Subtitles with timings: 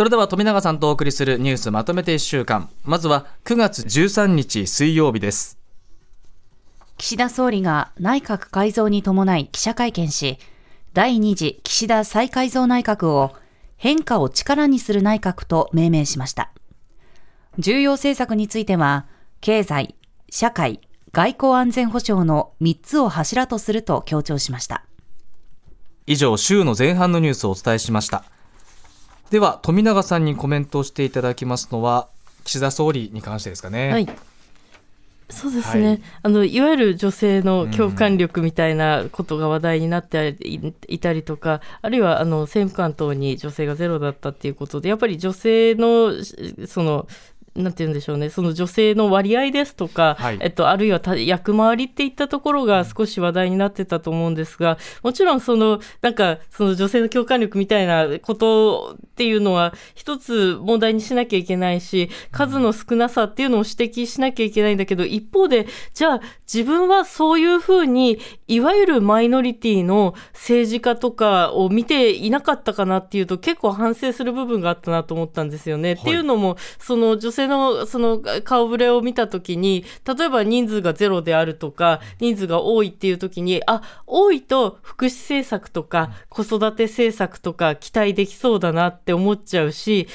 [0.00, 2.70] それでは富永さんとお送りするニュースまとめて1週間。
[2.84, 5.58] まずは9月13日水曜日です。
[6.96, 10.38] 岸田総理が内閣改造に伴い記者会見し
[10.94, 13.36] 第2次岸田再改造内閣を
[13.76, 16.50] 変化を力にする内閣と命名しました。
[17.58, 19.04] 重要政策については
[19.42, 19.96] 経済、
[20.30, 20.80] 社会、
[21.12, 24.82] 外交安全保障の3つを柱とすると強調しました。
[26.06, 28.24] 以上週の前半のニュースをお伝えしました
[29.30, 32.08] では富永さんにコメントをしていただきますのは
[32.44, 33.90] 岸田総理に関してですかね。
[33.90, 34.08] はい。
[35.30, 40.36] そうですね、はい、あのいわゆる女性の共感力みたいなことが話題になって
[40.88, 46.12] いたりとか、うん、あるいはあの政務官等に女性がゼロだったっていうことでやっぱり女性の
[46.66, 47.06] その
[47.56, 66.20] なんて言うんでしょうね、その女性の割合ですとか、はい、えっと、あるいは役回りっていったところが少し話題になってたと思うんですが、もちろんその、なんか、その女性の共感力みたいなことっていうのは、一つ問題にしなきゃいけないし、数の少なさっていうのを指摘しなきゃいけないんだけど、一方で、じゃあ
[66.52, 75.90] 自分はそういうふうに、いわゆるマイノリティの政治家とかを見ていなかったかなっていうと、結構反省する部分があったなと思ったんですよね。
[75.90, 90.08] はい、っていうのも、その女性性のその顔ぶれを見たときに、例えば人数がゼロであるとか、人数が多いっていうときに、あ、多いと福祉政策とか子育て政策とか期待できそうだなって思っちゃうし、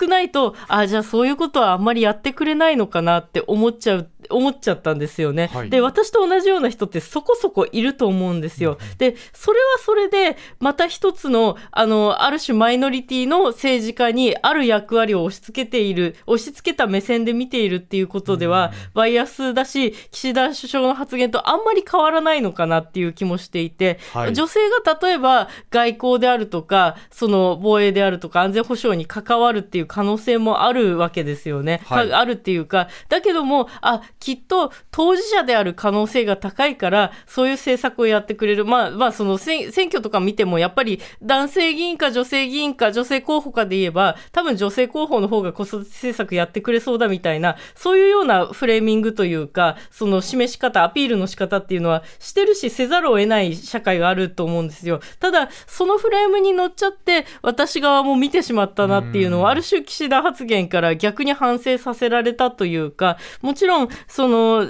[0.00, 5.50] 少ないと、あ、じゃあそういうことはあんまりやってくれないのかなって思っちゃう、思っちゃったんですよね。
[5.52, 8.78] はい、で、私と同じような人ってそこそこいると思うんですよ。
[8.98, 31.80] で、それはそれで、また一つの、あの、ある種マイノリティの政治家にある役割を押し付けている、押し付けた目線で見ているっていうことでは、バイアスだし、岸田首相の発言とあんまり変わらないのかなっていう気もしていて、はい、女性が例えば外交であるとか、その防衛であるとか安全保障に関わるっていう可能性もあるわけですよね。
[31.84, 38.64] はい、あるっていうか、だけども、あ、きっと当事者である可能性が高いから、そういう政策をやってくれる。
[38.64, 55.00] まあ、まあ、その選挙とか見ても、やっぱり男性議員か女性議員か女性候補かで言えば、多分女性候補の方が子育て政策策やってくれそうだみたいな、そういうようなフレーミングというか、その示し方、アピールの仕方っていうのはしてるし、せざるを得ない社会があると思うんですよ。
[55.18, 64.66] ただ、そのフレームに乗っちゃって、私側も見てしまったなっていうのは、ある種岸田発言から逆に反省させられたというか、もちろん、その、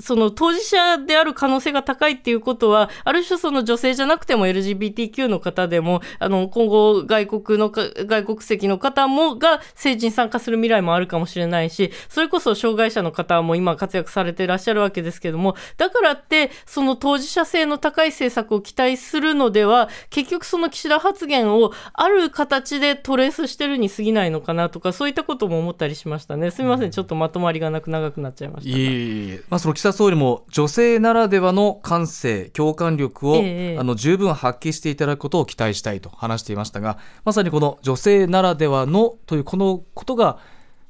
[0.00, 26.50] その当事者である可能性が高いっていうことは、ある種その女性じゃなくても LGBTQ の方でも、あの、今後外国の、外国籍の方もが政治に参加する未来もあるかもしれないし、それこそ障害者の方も今活躍されていらっしゃるわけですけども、だからって、その当事者性の高い政策を期待するのでは、結局その岸田発言をある形でトレースしてるに過ぎないのかなとか、そういったことも思ったりしましたね。
[26.50, 28.76] すみません、ちょっとまとまりがなく長くなっちゃいました。
[28.76, 40.38] いえいえ、まあその田総理も女性ならではの感性共感力を、ええ、あの十分発揮していただくことを期待したいと話していましたがまさにこの女性ならではのというこのことが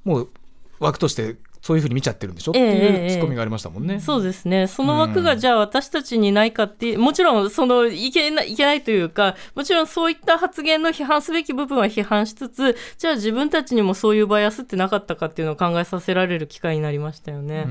[0.05, 0.31] もう
[0.79, 1.37] 枠として
[1.67, 2.53] そういうふうに見ちゃってるんでしょ？
[2.53, 3.95] っていうツッコミがありましたもんね。
[3.95, 4.69] えー、そうですね。
[4.69, 17.67] その枠がじゃあ私たちにないかって、もちろんそのいけないいけないというか、もちろんそういった発言の批判すべき部分は批判しつつ、じゃあ自分たちにもそういうバイアスってなかったかっていうのを考えさせられる機会になりましたよね。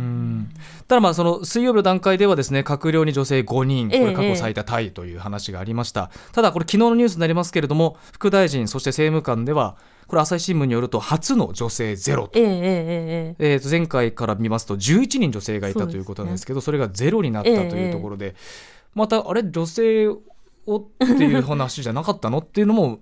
[0.90, 6.12] ただまあその水曜日の段階ではですね、閣僚に女性5人、これ過去最多タイという話がありました。
[6.14, 9.78] えー、ただこれ昨日のニュースになりますけれども、副大臣そして政務官では
[10.08, 18.36] これ朝日新聞によると初の女性ゼロと,、えーえーえー、と前回から見ますと11人女性がいたということなんですけどそれがゼロになったというところで、
[18.94, 20.20] またあれ女性を
[20.78, 23.00] っていう話じゃなかったのっていうのも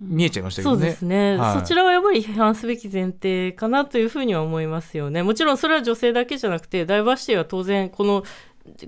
[0.00, 0.78] 見えちゃいましたけどね。
[0.78, 5.22] そうですね、はい、そちらはやっぱり批判すべき前提かなというふうには思いますよね。
[5.22, 8.24] もちろんそれは女性だけじゃなくて、ダイバーシティは当然、この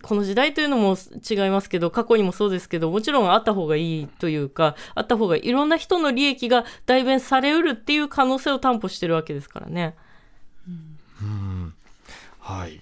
[0.02, 0.96] この時代というのも
[1.28, 9.94] 違いますけど過去にもそうですけどもちろんあった方がいいというかあった方がいろんな人の利益が代弁されうるっていう可能性を担保してるわけですからね。
[11.20, 11.74] うん、
[12.38, 12.80] はい。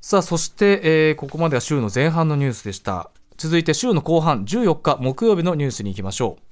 [0.00, 3.10] さあそして、えー、ここまでは週の前半のニュースでした。
[3.36, 6.42] 続いて週の後半14日木曜日のニュースに行きましょう。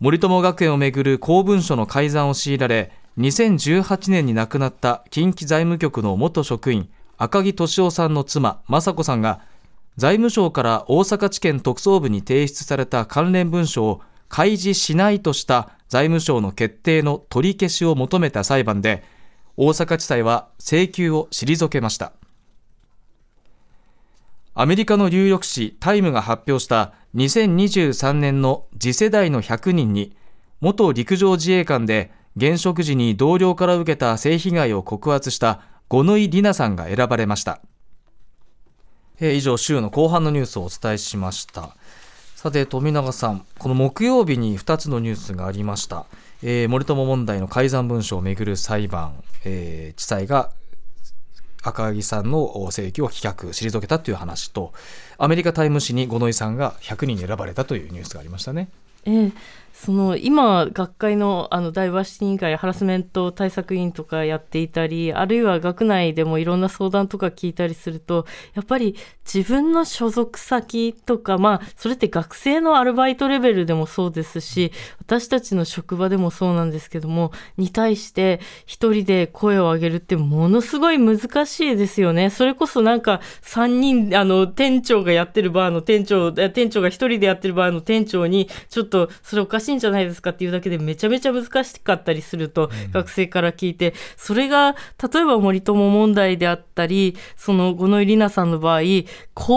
[0.00, 6.88] 森友学園をめぐる公文書の改ざんを強いられ2018年に亡くなった近畿財務局の元職員
[7.18, 9.40] 赤木俊夫さんの妻雅子さんが
[9.96, 19.04] 財務省から大阪地検特捜部に提出された関連文書を開示しないとした財務省の決定の取り消しを求めた裁判で
[19.58, 22.12] 大阪地裁は請求を退けました。
[24.54, 30.14] アメリカの有力紙タイムが発表した2023年の次世代の100人に
[30.60, 35.60] 元陸上自衛官で現職時に同僚から受けた性被害を告発した
[35.92, 37.60] 五ノ井里奈さんが選ばれました。
[39.20, 41.76] えー以上週の後半のニュースをお伝えしました。
[42.34, 46.06] さて富永さんこの木曜日に2つのニュースがありました、
[46.42, 50.52] えー森友問題の改ざん文書をめぐる裁判、えー地裁が
[51.62, 54.72] 赤木さんの請求を棄却退けたという話と
[55.18, 58.70] アメリカタイム誌に五ノ井さんが100人に選ばれたというニュースがありましたね。
[59.04, 59.32] ええ
[59.72, 82.30] その今、学会のあのダイバーシティ委員会、ハラスメント対策委員とかやっていたり、あるいは学内でもいろんな相談とか聞いたりすると、やっぱり自分の所属先とか、まあ、それって学生のアルバイトレベルでもそうですし、私たちの職場でもそうなんですけども、に対して一人で声を上げるってものすごい難しいですよね。
[82.30, 94.76] それこそなんか3人、あの、店長がやってるバーの店長、店長が一人でやってるバーの店長に、ちょっとそれおかしいんじゃないですかっていうだけでめちゃめちゃ難しかったりすると、学生から聞いて、それが、
[95.12, 99.06] 例えば森友問題であったり、その五ノ井里奈さんの場合、貢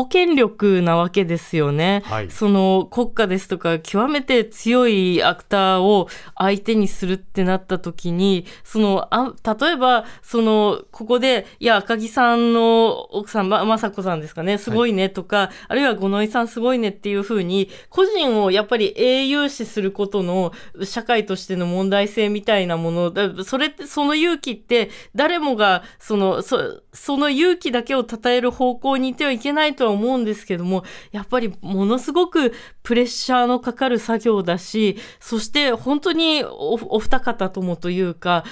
[0.09, 2.03] 献力なわけですよね。
[2.05, 2.31] はい。
[2.31, 6.07] その国家ですとか極めて強いアクターを
[6.37, 14.57] 相手にするってなった時にそのあ例えばそのここでいや赤木さんの奥さんま雅子さんですかね。
[14.57, 20.53] すごいねとか、あるいは五ノ井さんすごいねっていうふうに個人をやっぱり英雄視することの
[20.83, 23.43] 社会としての問題性みたいなもの。
[23.43, 32.53] それってその勇気って誰もがそのその勇気だけを称える方向にいてはいけないとは思うんですけどもやっぱりものすごく
[32.83, 38.43] プレッシャーのかかる作業だしそして本当にお二方ともというか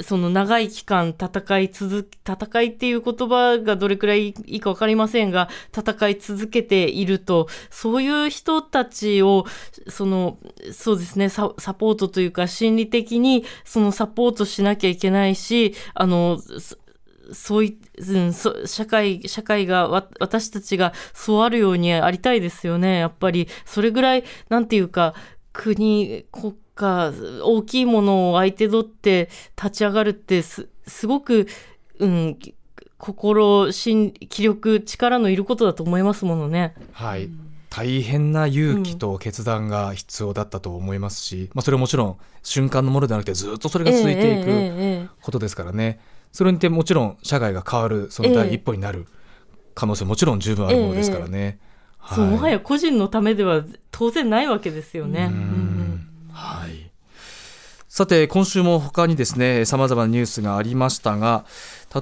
[0.00, 9.46] その長い期間戦い続け戦いっていう言葉がどれくらいいいか分かりませんが戦い続けているとそういう人たちを
[9.88, 10.38] その
[10.72, 16.38] そうですねササポートというか心理的にそのサポートしなきゃいけないしあの
[17.32, 22.98] そうい、うん、そ社会、社会が、私たちがそうあるようにありたいですよね。
[22.98, 25.14] やっぱり、それぐらい、なんていうか、
[25.52, 31.46] 国、国家、大きいものを相手取って立ち上がるって、す、すごく、
[31.98, 32.38] うん、
[32.98, 36.74] 心、心、気力、力のいることだと思いますものね。
[36.92, 37.30] はい、
[37.70, 46.00] 大変な勇気と決断が必要だったと思いますし、まあ、それはもちろん瞬間のものではなくてずっとそれが続いていくことですからね、
[46.32, 49.06] それにてもちろん社会が変わるその第一歩になる
[49.74, 51.58] 可能性ももちろん十分あるものですからね。
[52.14, 55.24] そう、もははいや個人のためでは当然ないわけですよね。
[55.24, 56.10] ううんん。
[56.32, 56.90] はい。
[57.88, 61.44] さて今週も他にですねさまざまなニュースがありましたが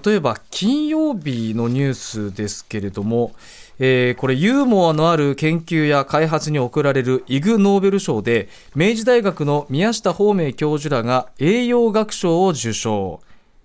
[0.04, 3.32] 例えば金曜日のニュースですけれども、
[3.78, 13.20] えーこれユーモアのある研究や開発に贈られるイグ・ノーベル賞で明治大学の宮下芳明教授らが栄養学賞を受賞。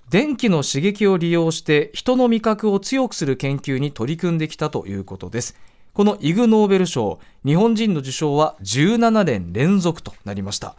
[0.10, 5.56] 電気の刺激を利用して人の味覚を強くする研究に取り組んできたということです。
[5.94, 10.75] このイグ・ノーベル賞日本人の受賞は17年連続となりました、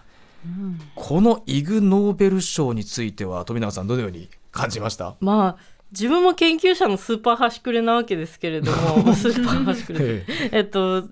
[0.95, 5.17] このイグ・ノーベル賞については富永さんどのように感じました？
[5.21, 10.61] まあ自分も研究者のスーパー端くれなわけですけれども スーパー端くれええ。
[10.61, 11.05] っと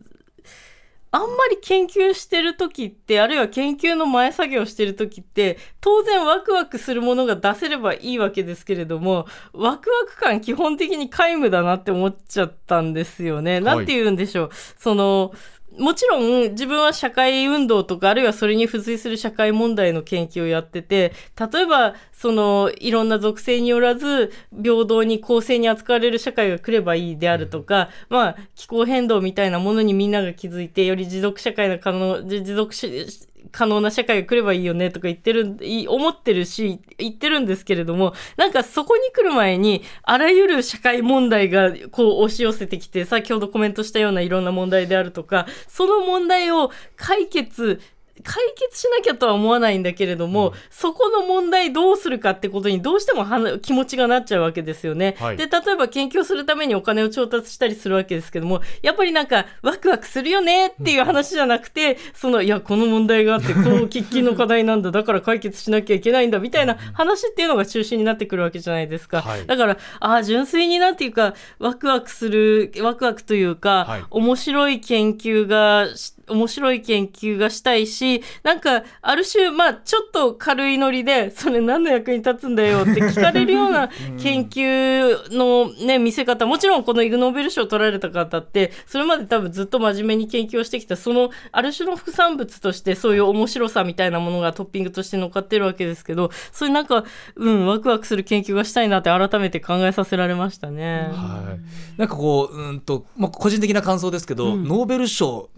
[1.15, 13.61] あんまり研究してる時ってあるいは研究の前作業してる時って当然ワクワクするものが出せればいいわけですけれどもワクワク感基本的に皆無だなって思っちゃったんですよね。
[13.61, 15.35] なんて言うんでしょう、その
[15.79, 21.12] もちろん自分は社会運動とかあるいはそれに付随する社会問題の研究をやってて
[21.52, 33.07] 例えばそのいろんな属性によらず平等に公正に扱われる社会が来ればいいであるとか、まあ気候変動みたいなものにみんなが気づいてより持続社会が可能じ持続し
[33.51, 35.57] 可能な社会が来ればいいよねとか言ってる
[35.89, 47.81] 思ってるし言ってるんですけれどもなんかそこに来る前にあらゆる社会問題がこう押し寄せてきて先ほどコメントしたようないろんな問題であるとかその問題を解決
[48.23, 55.17] 解決しなきゃとは思わないんだけれども、そこの問題どうするかってことにどうしてもはな気持ちがなっちゃうわけですよね。
[55.19, 55.37] はい。
[55.37, 69.23] で例えば研究するためにお金を調達したりするわけですけどもやっぱりなんかワクワクするよねっていう話じゃなくて、そのいやこの問題があってこの喫緊の課題なんだだから解決しなきゃいけないんだみたいな話っていうのが中心になってくるわけじゃないですか。
[69.23, 69.47] はい。
[69.47, 74.05] だからああ純粋になんていうかワクワクするワクワクというか、はい。
[74.11, 83.88] 面白い研究がし面白い研究がしたいしし、なんか、ある種、まあ、ちょっと軽いノリで、それ何の役に立つんだよって聞かれるような
[84.21, 97.04] 研究のね、見せ方、もちろんこのイグ・ノーベル賞を取られた方って、それまで多分ずっと真面目に研究をしてきた、その、ある種の副産物として、そういう面白さみたいなものがトッピングとして乗っかってるわけですけど、そういうなんか、
[97.37, 101.09] うん、ワクワクする研究がしたいなって改めて考えさせられましたね。
[101.12, 101.99] はい。
[101.99, 105.50] なんかこう、うんと、まあ、個人的な感想ですけど、うん、ノーベル賞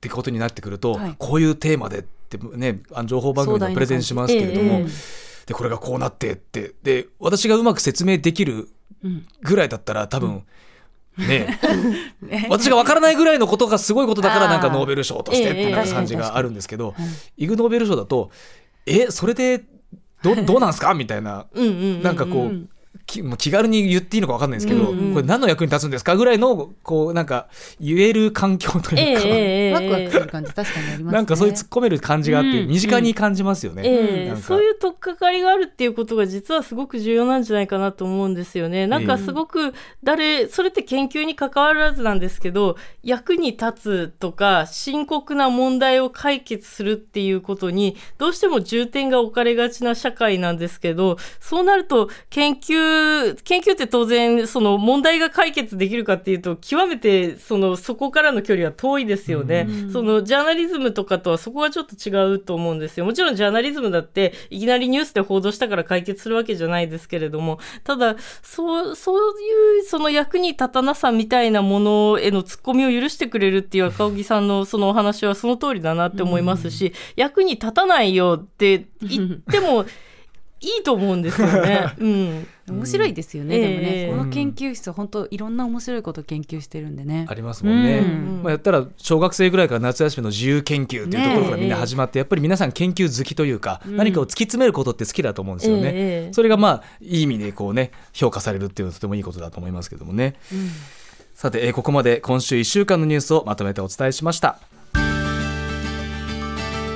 [0.00, 8.70] ってことになってくると、はい、こういうテーマでってねあの情報番組のプレゼンしますけれども、えー、でこれがこうなってってで私がうまく説明できる
[9.42, 10.42] ぐらいだったら多分、
[11.18, 11.60] うん、ね
[12.48, 16.94] 私が分からないぐらいのことがすごいことだからなんかノーベル賞としてっていう感じがあるんですけど、
[17.36, 18.30] イグ・ノーベル賞だと
[18.86, 19.62] えそれで
[20.22, 20.94] どどうなんすか？
[20.94, 21.46] みたいな、
[22.02, 22.68] なんかこう
[23.10, 27.48] き気軽に言っていいのか分かんないですけど、うんうん、これ何の役に立つんですかぐらいのこうなんか
[27.80, 38.86] 言える環境というか、えー、ワクワクする感じ確かにあります、ね、なんかそういう突っ込める感じがあって、身近に感じますよね、えー、そういう取っかかりがあるっていうことが実はすごく重要なんじゃないかなと思うんですよね。
[38.86, 52.99] なんかすごく誰それって研究に関わらずなんですけど役に立つとか深刻な問題を解決するっていうことにどうしても重点が置かれがちな社会なんですけどそうなると研究
[53.44, 59.68] 研究って当然、その問題が解決できるかっていうと、極めてそのそこからの距離は遠いですよね。
[59.92, 63.06] そのジャーナリズムとかとはそこはちょっと違うと思うんですよ。
[63.06, 79.84] もちろんジャーナリズムだって、いきなりニュースで報道したから解決するわけじゃないですけれども、ただ、そう、そういうその役に立たなさみたいなものへの突っ込みを許してくれるっていう赤荻さんのそのお話はその通りだなって思いますし、役に立たないよって言っても、
[80.60, 81.86] いいと思うんですよね。
[81.98, 82.46] うん。
[82.68, 87.26] 面白いですよね、うん、でもね、この研究室本当いろんな面白いこと研究してるんでね。
[87.28, 100.36] ありますもんね、うん、まあ、やったら小学生ぐらいから夏休みの自由研究っていうところからみんな始まって、ね、やっぱり皆さん研究好きというか、うん、何かを突き詰めることって好きだと思うんですよね、えー、それがまあいい意味でこうね評価されるっていうのはとてもいいことだと思いますけどもね、
[101.34, 104.58] さて、えー、ここまで今週1週間のニュースをまとめてお伝えしました。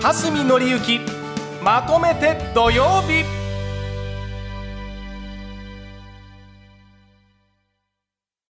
[0.03, 1.01] 蓮見紀之
[1.63, 3.44] まとめて土曜日